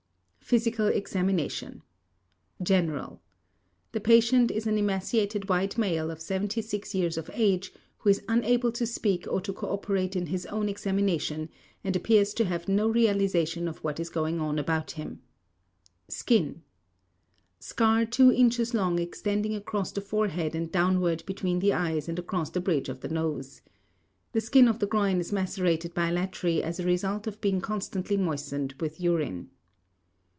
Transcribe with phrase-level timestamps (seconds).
[0.51, 1.81] PHYSICAL EXAMINATION:
[2.61, 3.21] GENERAL:
[3.93, 8.69] The patient is an emaciated white male of 76 years of age who is unable
[8.73, 11.47] to speak or to cooperate in his own examination,
[11.85, 15.21] and appears to have no realization of what is going on about him.
[16.09, 16.63] SKIN:
[17.61, 22.49] Scar 2 inches long extending across the forehead and downward between the eyes and across
[22.49, 23.61] the bridge of the nose.
[24.33, 28.73] The skin of the groin is macerated bilaterally as a result of being constantly moistened
[28.81, 29.49] with urine.